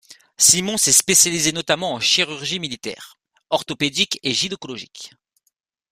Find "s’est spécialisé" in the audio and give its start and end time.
0.77-1.51